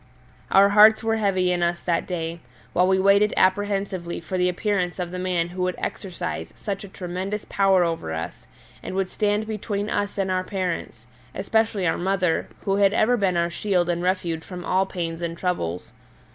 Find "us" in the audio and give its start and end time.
1.61-1.79, 8.11-8.47, 9.91-10.17